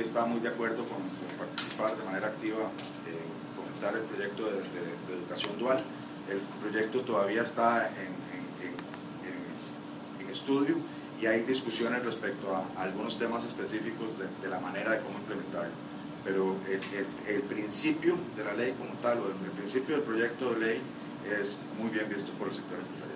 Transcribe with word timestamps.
está 0.00 0.24
muy 0.24 0.40
de 0.40 0.48
acuerdo 0.48 0.84
con, 0.88 1.02
participar 1.38 1.96
de 1.96 2.04
manera 2.04 2.28
activa 2.28 2.70
en 3.04 3.20
fomentar 3.54 3.94
el 3.94 4.02
proyecto 4.08 4.44
de, 4.44 5.14
educación 5.14 5.58
dual. 5.58 5.84
El 6.30 6.38
proyecto 6.60 7.00
todavía 7.00 7.42
está 7.42 7.88
en, 7.88 8.22
estudio 10.30 10.76
y 11.20 11.26
hay 11.26 11.42
discusiones 11.42 12.02
respecto 12.06 12.56
a, 12.56 12.82
algunos 12.82 13.18
temas 13.18 13.44
específicos 13.44 14.08
de, 14.42 14.48
la 14.48 14.58
manera 14.60 14.92
de 14.92 15.00
cómo 15.00 15.18
implementarlo. 15.18 15.74
Pero 16.24 16.56
el, 17.28 17.42
principio 17.42 18.16
de 18.34 18.44
la 18.44 18.54
ley 18.54 18.72
como 18.72 18.94
tal, 19.02 19.18
o 19.18 19.26
el, 19.28 19.50
principio 19.52 19.96
del 19.96 20.04
proyecto 20.04 20.54
de 20.54 20.60
ley 20.60 20.80
es 21.38 21.58
muy 21.78 21.90
bien 21.90 22.08
visto 22.08 22.32
por 22.32 22.48
el 22.48 22.54
sector 22.54 22.78
empresarial. 22.78 23.11